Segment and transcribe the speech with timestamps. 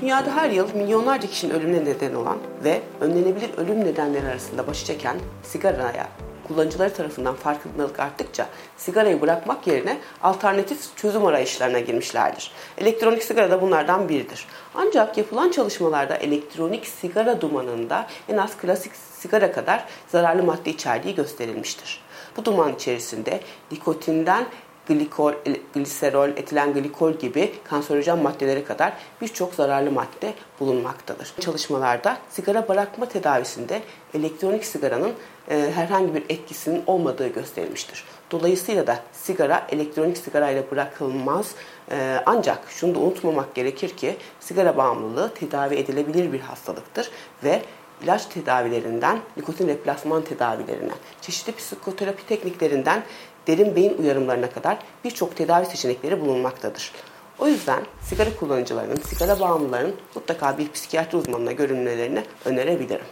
[0.00, 5.16] Dünyada her yıl milyonlarca kişinin ölümüne neden olan ve önlenebilir ölüm nedenleri arasında başı çeken
[5.42, 6.08] sigaraya
[6.48, 8.46] kullanıcıları tarafından farkındalık arttıkça
[8.76, 12.52] sigarayı bırakmak yerine alternatif çözüm arayışlarına girmişlerdir.
[12.78, 14.46] Elektronik sigara da bunlardan biridir.
[14.74, 22.00] Ancak yapılan çalışmalarda elektronik sigara dumanında en az klasik sigara kadar zararlı madde içerdiği gösterilmiştir.
[22.36, 23.40] Bu duman içerisinde
[23.70, 24.46] nikotinden
[24.88, 25.32] glikol,
[25.74, 31.34] gliserol, etilen glikol gibi kanserojen maddelere kadar birçok zararlı madde bulunmaktadır.
[31.40, 33.82] Çalışmalarda sigara bırakma tedavisinde
[34.14, 35.12] elektronik sigaranın
[35.50, 38.04] e, herhangi bir etkisinin olmadığı gösterilmiştir.
[38.30, 41.54] Dolayısıyla da sigara elektronik sigarayla bırakılmaz.
[41.90, 47.10] E, ancak şunu da unutmamak gerekir ki sigara bağımlılığı tedavi edilebilir bir hastalıktır
[47.44, 47.62] ve
[48.02, 53.02] ilaç tedavilerinden nikotin replasman tedavilerine, çeşitli psikoterapi tekniklerinden
[53.46, 56.92] derin beyin uyarımlarına kadar birçok tedavi seçenekleri bulunmaktadır.
[57.38, 63.04] O yüzden sigara kullanıcılarının, sigara bağımlılarının mutlaka bir psikiyatri uzmanına görünmelerini önerebilirim.